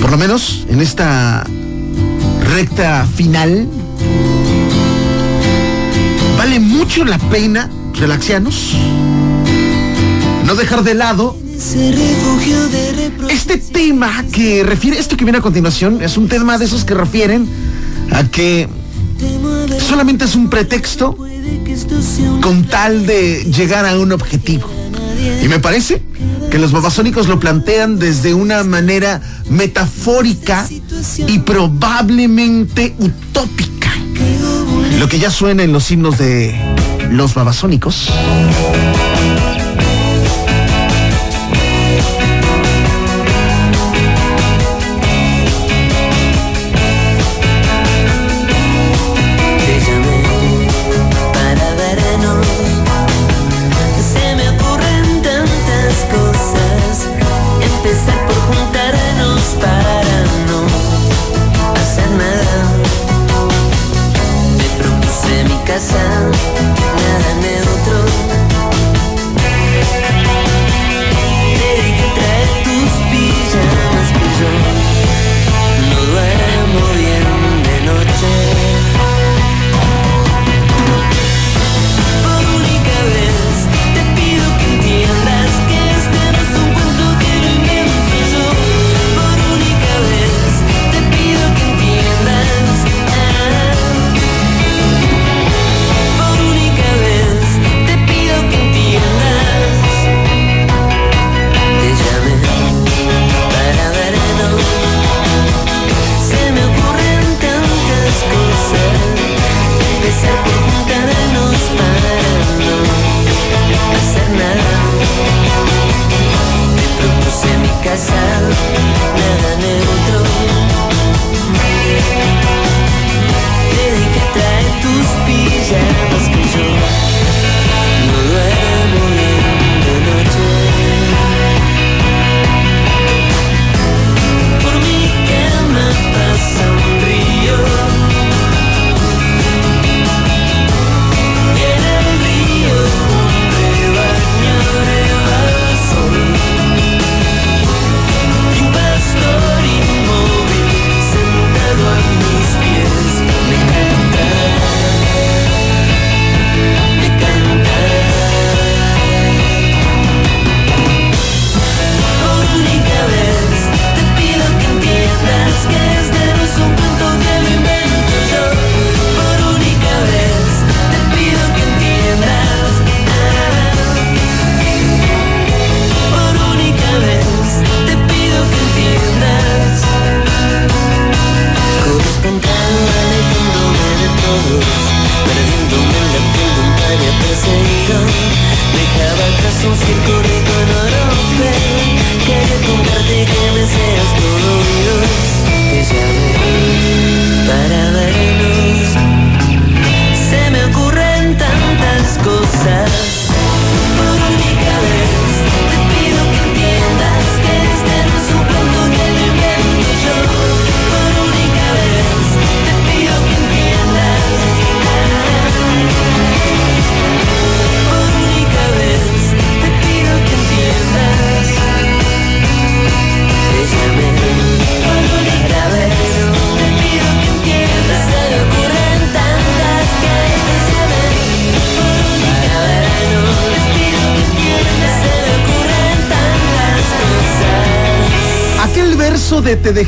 por 0.00 0.12
lo 0.12 0.16
menos 0.16 0.64
en 0.68 0.80
esta 0.80 1.44
recta 2.54 3.04
final, 3.16 3.66
vale 6.38 6.60
mucho 6.60 7.04
la 7.04 7.18
pena, 7.18 7.68
relaxianos, 7.94 8.76
no 10.46 10.54
dejar 10.54 10.84
de 10.84 10.94
lado 10.94 11.36
este 13.28 13.58
tema 13.58 14.24
que 14.32 14.62
refiere, 14.62 15.00
esto 15.00 15.16
que 15.16 15.24
viene 15.24 15.38
a 15.38 15.42
continuación, 15.42 16.00
es 16.00 16.16
un 16.16 16.28
tema 16.28 16.58
de 16.58 16.66
esos 16.66 16.84
que 16.84 16.94
refieren 16.94 17.48
a 18.12 18.24
que 18.24 18.68
solamente 19.78 20.24
es 20.24 20.34
un 20.34 20.48
pretexto 20.48 21.16
con 22.40 22.64
tal 22.64 23.06
de 23.06 23.44
llegar 23.44 23.86
a 23.86 23.98
un 23.98 24.12
objetivo. 24.12 24.68
Y 25.42 25.48
me 25.48 25.58
parece 25.58 26.02
que 26.50 26.58
los 26.58 26.72
babasónicos 26.72 27.28
lo 27.28 27.38
plantean 27.38 27.98
desde 27.98 28.34
una 28.34 28.64
manera 28.64 29.20
metafórica 29.48 30.66
y 31.26 31.38
probablemente 31.40 32.94
utópica. 32.98 33.92
Lo 34.98 35.08
que 35.08 35.18
ya 35.18 35.30
suena 35.30 35.62
en 35.62 35.72
los 35.72 35.90
himnos 35.90 36.18
de 36.18 36.54
los 37.10 37.34
babasónicos. 37.34 38.10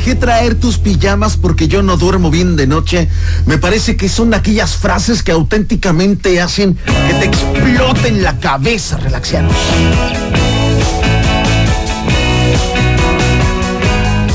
Dejé 0.03 0.15
traer 0.15 0.55
tus 0.55 0.79
pijamas 0.79 1.37
porque 1.37 1.69
yo 1.69 1.81
no 1.81 1.95
duermo 1.95 2.29
bien 2.29 2.57
de 2.57 2.67
noche, 2.67 3.07
me 3.45 3.57
parece 3.57 3.95
que 3.95 4.09
son 4.09 4.33
aquellas 4.33 4.75
frases 4.75 5.23
que 5.23 5.31
auténticamente 5.31 6.41
hacen 6.41 6.75
que 6.75 7.13
te 7.13 7.25
exploten 7.25 8.21
la 8.21 8.37
cabeza, 8.37 8.97
relaxianos. 8.97 9.55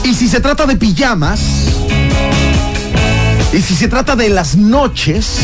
Y 0.04 0.14
si 0.14 0.26
se 0.26 0.40
trata 0.40 0.64
de 0.64 0.76
pijamas, 0.76 1.40
y 3.52 3.60
si 3.60 3.74
se 3.74 3.88
trata 3.88 4.16
de 4.16 4.30
las 4.30 4.56
noches, 4.56 5.36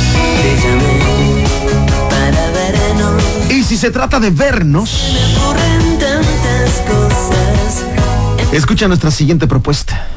y 3.50 3.62
si 3.62 3.76
se 3.76 3.90
trata 3.90 4.20
de 4.20 4.30
vernos, 4.30 4.90
escucha 8.52 8.88
nuestra 8.88 9.10
siguiente 9.10 9.46
propuesta. 9.46 10.13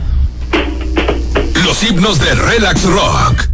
Himnos 1.84 2.20
de 2.20 2.34
Relax 2.34 2.84
Rock. 2.86 3.47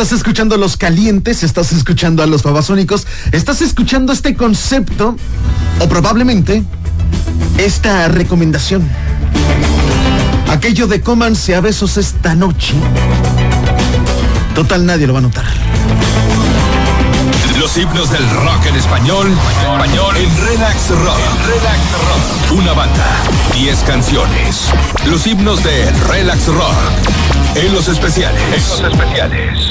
Estás 0.00 0.16
escuchando 0.16 0.54
a 0.54 0.58
los 0.58 0.78
calientes, 0.78 1.42
estás 1.42 1.72
escuchando 1.72 2.22
a 2.22 2.26
los 2.26 2.42
babasónicos, 2.42 3.06
estás 3.32 3.60
escuchando 3.60 4.14
este 4.14 4.34
concepto 4.34 5.14
o 5.78 5.88
probablemente 5.90 6.64
esta 7.58 8.08
recomendación. 8.08 8.88
Aquello 10.48 10.86
de 10.86 11.02
cómanse 11.02 11.54
a 11.54 11.60
besos 11.60 11.98
esta 11.98 12.34
noche. 12.34 12.72
Total, 14.54 14.86
nadie 14.86 15.06
lo 15.06 15.12
va 15.12 15.18
a 15.18 15.22
notar. 15.22 15.44
Los 17.58 17.76
himnos 17.76 18.10
del 18.10 18.26
rock 18.30 18.66
en 18.70 18.76
español, 18.76 19.30
español 19.60 20.16
en 20.16 20.46
Relax 20.46 20.88
Rock. 20.88 21.18
Relax 21.46 21.78
Rock. 21.92 22.58
Una 22.58 22.72
banda, 22.72 23.06
10 23.52 23.78
canciones. 23.80 24.70
Los 25.04 25.26
himnos 25.26 25.62
de 25.62 25.92
Relax 26.08 26.46
Rock. 26.46 26.74
En 27.54 27.74
los 27.74 27.88
especiales. 27.88 28.40
En 28.46 28.62
los 28.62 28.92
especiales. 28.92 29.69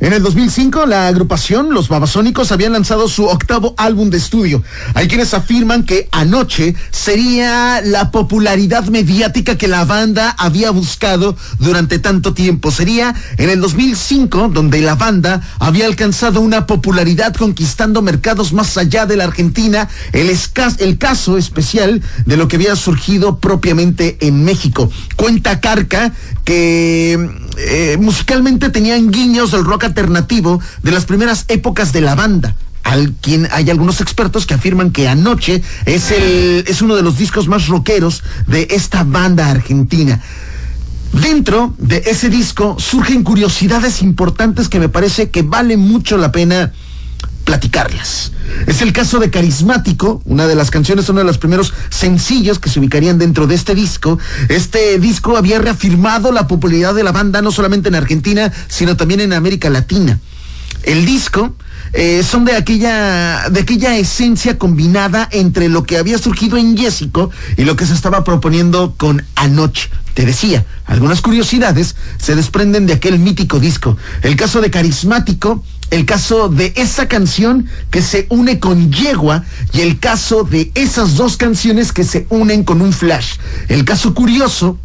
En 0.00 0.12
el 0.12 0.22
2005, 0.22 0.86
la 0.86 1.08
agrupación 1.08 1.74
Los 1.74 1.88
Babasónicos 1.88 2.52
habían 2.52 2.72
lanzado 2.72 3.08
su 3.08 3.24
octavo 3.26 3.74
álbum 3.76 4.10
de 4.10 4.18
estudio. 4.18 4.62
Hay 4.94 5.08
quienes 5.08 5.34
afirman 5.34 5.84
que 5.84 6.08
Anoche 6.12 6.76
sería 6.92 7.80
la 7.82 8.12
popularidad 8.12 8.84
mediática 8.84 9.58
que 9.58 9.66
la 9.66 9.84
banda 9.84 10.36
había 10.38 10.70
buscado 10.70 11.36
durante 11.58 11.98
tanto 11.98 12.32
tiempo. 12.32 12.70
Sería 12.70 13.12
en 13.38 13.50
el 13.50 13.60
2005 13.60 14.50
donde 14.50 14.80
la 14.82 14.94
banda 14.94 15.42
había 15.58 15.86
alcanzado 15.86 16.42
una 16.42 16.64
popularidad 16.66 17.34
conquistando 17.34 18.00
mercados 18.00 18.52
más 18.52 18.78
allá 18.78 19.04
de 19.04 19.16
la 19.16 19.24
Argentina, 19.24 19.88
el, 20.12 20.30
el 20.78 20.98
caso 20.98 21.36
especial 21.36 22.02
de 22.24 22.36
lo 22.36 22.46
que 22.46 22.54
había 22.54 22.76
surgido 22.76 23.38
propiamente 23.38 24.16
en 24.20 24.44
México. 24.44 24.92
Cuenta 25.16 25.58
Carca 25.58 26.12
que 26.44 27.18
eh, 27.58 27.98
musicalmente 28.00 28.70
tenían 28.70 29.10
guiños 29.10 29.50
del 29.50 29.64
rock 29.64 29.87
alternativo 29.88 30.60
de 30.82 30.92
las 30.92 31.04
primeras 31.04 31.44
épocas 31.48 31.92
de 31.92 32.00
la 32.00 32.14
banda. 32.14 32.54
Al 32.84 33.12
quien 33.20 33.48
hay 33.50 33.68
algunos 33.68 34.00
expertos 34.00 34.46
que 34.46 34.54
afirman 34.54 34.92
que 34.92 35.08
Anoche 35.08 35.62
es 35.84 36.10
el 36.10 36.64
es 36.66 36.80
uno 36.80 36.96
de 36.96 37.02
los 37.02 37.18
discos 37.18 37.48
más 37.48 37.66
rockeros 37.66 38.22
de 38.46 38.68
esta 38.70 39.04
banda 39.04 39.50
argentina. 39.50 40.20
Dentro 41.12 41.74
de 41.78 42.02
ese 42.06 42.28
disco 42.28 42.76
surgen 42.78 43.24
curiosidades 43.24 44.02
importantes 44.02 44.68
que 44.68 44.78
me 44.78 44.88
parece 44.88 45.30
que 45.30 45.42
vale 45.42 45.76
mucho 45.76 46.16
la 46.16 46.32
pena 46.32 46.72
platicarlas. 47.48 48.32
Es 48.66 48.82
el 48.82 48.92
caso 48.92 49.18
de 49.20 49.30
Carismático, 49.30 50.20
una 50.26 50.46
de 50.46 50.54
las 50.54 50.70
canciones, 50.70 51.08
uno 51.08 51.20
de 51.20 51.24
los 51.24 51.38
primeros 51.38 51.72
sencillos 51.88 52.58
que 52.58 52.68
se 52.68 52.78
ubicarían 52.78 53.16
dentro 53.16 53.46
de 53.46 53.54
este 53.54 53.74
disco. 53.74 54.18
Este 54.50 54.98
disco 54.98 55.34
había 55.34 55.58
reafirmado 55.58 56.30
la 56.30 56.46
popularidad 56.46 56.94
de 56.94 57.04
la 57.04 57.12
banda 57.12 57.40
no 57.40 57.50
solamente 57.50 57.88
en 57.88 57.94
Argentina, 57.94 58.52
sino 58.68 58.98
también 58.98 59.20
en 59.20 59.32
América 59.32 59.70
Latina. 59.70 60.18
El 60.82 61.06
disco 61.06 61.54
eh, 61.94 62.22
son 62.22 62.44
de 62.44 62.54
aquella, 62.54 63.48
de 63.48 63.60
aquella 63.60 63.96
esencia 63.96 64.58
combinada 64.58 65.26
entre 65.32 65.70
lo 65.70 65.84
que 65.84 65.96
había 65.96 66.18
surgido 66.18 66.58
en 66.58 66.76
Jessico 66.76 67.30
y 67.56 67.64
lo 67.64 67.76
que 67.76 67.86
se 67.86 67.94
estaba 67.94 68.24
proponiendo 68.24 68.92
con 68.98 69.24
Anoche. 69.36 69.88
Te 70.12 70.26
decía, 70.26 70.66
algunas 70.84 71.22
curiosidades 71.22 71.96
se 72.18 72.34
desprenden 72.34 72.84
de 72.84 72.92
aquel 72.92 73.18
mítico 73.18 73.58
disco. 73.58 73.96
El 74.20 74.36
caso 74.36 74.60
de 74.60 74.70
Carismático, 74.70 75.64
el 75.90 76.04
caso 76.04 76.48
de 76.48 76.72
esa 76.76 77.08
canción 77.08 77.66
que 77.90 78.02
se 78.02 78.26
une 78.28 78.58
con 78.58 78.92
Yegua 78.92 79.44
y 79.72 79.80
el 79.80 79.98
caso 79.98 80.44
de 80.44 80.70
esas 80.74 81.16
dos 81.16 81.36
canciones 81.36 81.92
que 81.92 82.04
se 82.04 82.26
unen 82.28 82.64
con 82.64 82.82
un 82.82 82.92
flash. 82.92 83.36
El 83.68 83.84
caso 83.84 84.14
curioso 84.14 84.78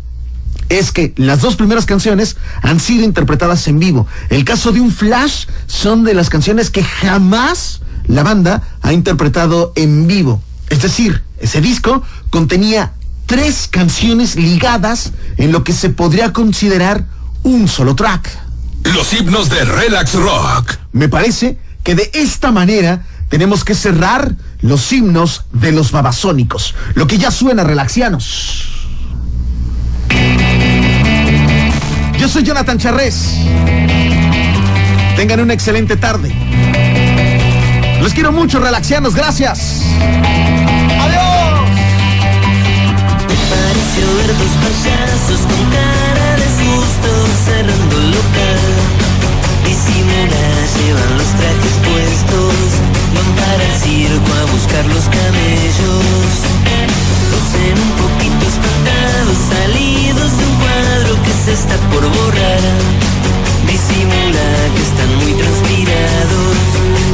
es 0.70 0.92
que 0.92 1.14
las 1.18 1.42
dos 1.42 1.56
primeras 1.56 1.86
canciones 1.86 2.38
han 2.62 2.80
sido 2.80 3.04
interpretadas 3.04 3.68
en 3.68 3.80
vivo. 3.80 4.08
El 4.30 4.46
caso 4.46 4.72
de 4.72 4.80
un 4.80 4.92
flash 4.92 5.46
son 5.68 6.04
de 6.04 6.14
las 6.14 6.30
canciones 6.30 6.70
que 6.70 6.84
jamás 6.84 7.82
la 8.08 8.24
banda 8.24 8.64
ha 8.82 8.94
interpretado 8.94 9.74
en 9.76 10.08
vivo. 10.08 10.42
Es 10.70 10.82
decir, 10.82 11.22
ese 11.40 11.62
disco 11.62 12.04
contenía 12.30 12.94
tres 13.26 13.68
canciones 13.70 14.36
ligadas 14.36 15.12
en 15.38 15.52
lo 15.52 15.64
que 15.64 15.74
se 15.74 15.90
podría 15.90 16.34
considerar 16.34 17.06
un 17.44 17.68
solo 17.68 17.96
track. 17.96 18.43
Los 18.92 19.14
himnos 19.14 19.50
de 19.50 19.64
Relax 19.66 20.14
Rock. 20.14 20.78
Me 20.92 21.10
parece 21.10 21.58
que 21.84 21.96
de 21.96 22.12
esta 22.14 22.52
manera 22.52 23.04
tenemos 23.30 23.64
que 23.64 23.76
cerrar 23.76 24.36
los 24.62 24.92
himnos 24.92 25.46
de 25.52 25.72
los 25.72 25.92
babasónicos, 25.92 26.76
lo 26.94 27.08
que 27.08 27.18
ya 27.18 27.32
suena 27.32 27.64
relaxianos. 27.64 28.70
Yo 32.20 32.30
soy 32.30 32.44
Jonathan 32.44 32.78
Charrés. 32.78 33.36
Tengan 35.16 35.40
una 35.40 35.54
excelente 35.54 35.98
tarde. 35.98 36.34
Los 38.02 38.14
quiero 38.14 38.32
mucho, 38.32 38.60
relaxianos. 38.60 39.16
Gracias. 39.16 39.82
Adiós. 41.00 41.70
Pareció 43.50 44.16
ver 44.18 44.38
dos 44.38 44.54
payasos 44.64 45.42
con 45.42 45.70
cara 45.72 46.36
de 46.38 46.48
susto 46.58 47.10
cerrando 47.46 47.98
el 47.98 48.16
Disimular, 50.84 50.96
llevan 51.00 51.18
los 51.18 51.28
trajes 51.28 51.76
puestos, 51.88 52.56
van 53.16 53.36
para 53.36 53.64
el 53.64 53.76
circo 53.80 54.34
a 54.34 54.52
buscar 54.52 54.86
los 54.86 55.06
camellos. 55.06 56.34
Lucen 57.32 57.78
un 57.80 57.92
poquito 58.04 58.46
espantados, 58.48 59.38
salidos 59.50 60.38
de 60.38 60.46
un 60.46 60.56
cuadro 60.56 61.24
que 61.24 61.32
se 61.46 61.54
está 61.54 61.76
por 61.92 62.02
borrar. 62.02 62.62
Disimula 63.68 64.48
que 64.76 64.82
están 64.82 65.16
muy 65.18 65.34
transpirados, 65.34 66.58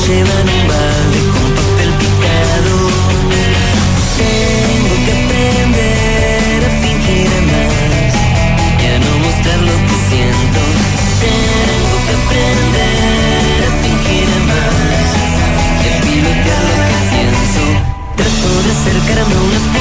llevan 0.07 0.58
Get 19.09 19.17
a 19.17 19.78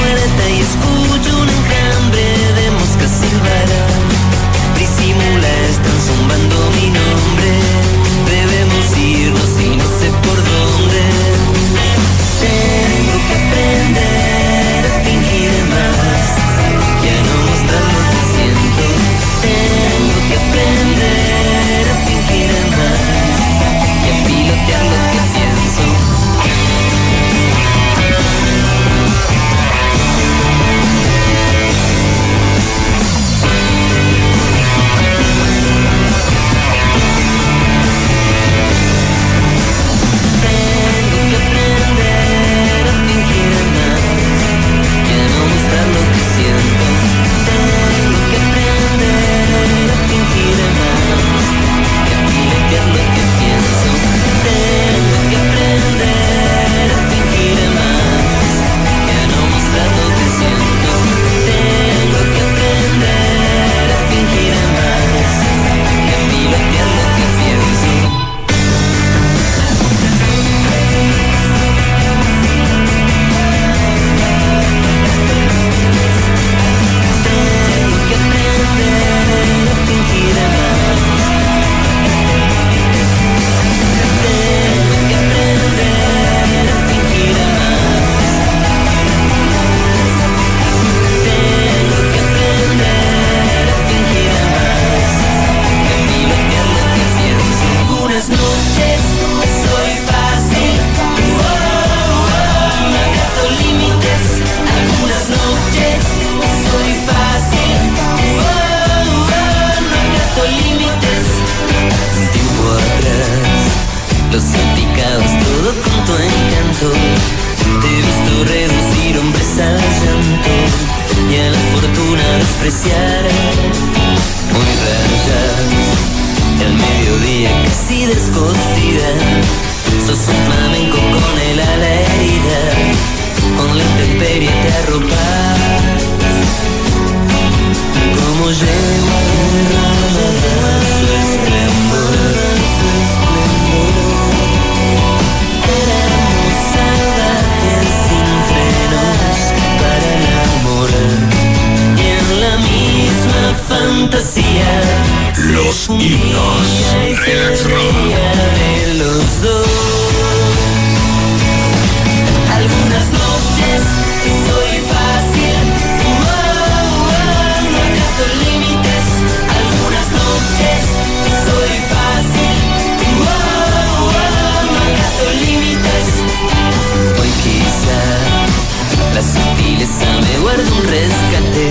Esa 179.79 180.11
me 180.21 180.39
guardo 180.39 180.75
un 180.75 180.83
rescate. 180.83 181.67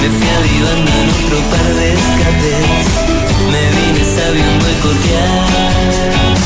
Me 0.00 0.08
fui 0.10 0.28
avivando 0.38 0.90
en 1.00 1.08
otro 1.24 1.38
par 1.50 1.74
de 1.74 1.92
escapes. 1.94 2.86
Me 3.52 3.62
vine 3.76 4.04
sabiendo 4.04 4.64
y 4.70 4.76
cordial. 4.84 6.36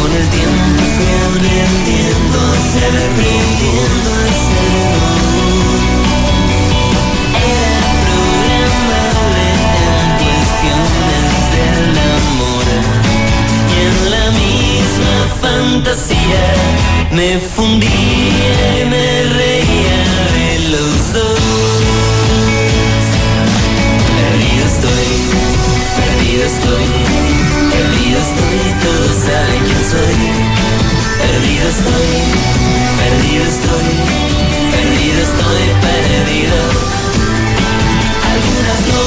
Con 0.00 0.10
el 0.12 0.28
tiempo 0.28 0.82
fui 0.96 1.10
aprendiendo 1.28 2.38
a 2.40 2.58
ser, 2.72 2.92
aprendiendo 3.10 4.10
a 4.14 4.32
ser. 4.32 5.35
fantasía 15.58 16.44
me 17.12 17.38
fundía 17.38 18.56
y 18.80 18.84
me 18.92 19.08
reía 19.40 19.98
de 20.36 20.50
los 20.72 21.12
dos. 21.16 21.40
Perdido 24.18 24.64
estoy, 24.72 25.08
perdido 25.98 26.44
estoy, 26.52 26.88
perdido 27.72 28.18
estoy, 28.26 28.60
todos 28.84 29.14
saben 29.26 29.62
quién 29.66 29.82
soy. 29.92 30.16
Perdido 31.22 31.66
estoy, 31.76 32.10
perdido 33.00 33.44
estoy, 33.54 33.88
perdido 34.74 35.18
estoy, 35.28 35.64
perdido. 35.86 36.58
Algunas 38.32 38.80
no 38.90 39.05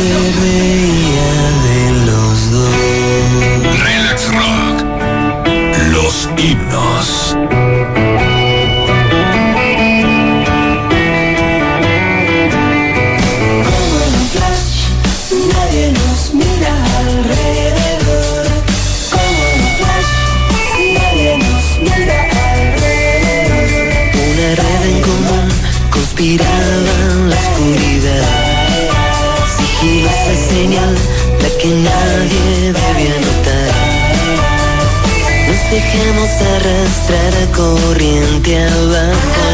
se 0.00 0.32
reía 0.40 1.30
de 1.66 2.06
los 2.06 2.50
dos. 2.50 3.80
Relax 3.82 4.28
Rock. 4.32 4.78
Los 5.92 6.28
himnos. 6.38 7.36
nadie 31.84 32.72
debía 32.72 33.16
notar. 33.26 33.72
Nos 35.46 35.62
dejamos 35.70 36.30
arrastrar 36.54 37.32
a 37.42 37.46
corriente 37.56 38.56
abajo. 38.56 39.49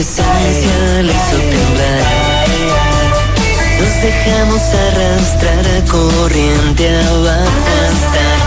presencia 0.00 1.02
le 1.02 1.12
hizo 1.12 1.36
temblar. 1.36 2.48
Nos 3.78 4.02
dejamos 4.02 4.62
arrastrar 4.86 5.64
a 5.76 5.84
corriente 5.90 6.88
abajo 6.88 8.39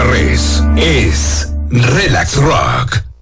Gutiérrez 0.00 0.62
es 0.76 1.48
Relax 1.70 2.36
Rock. 2.36 2.79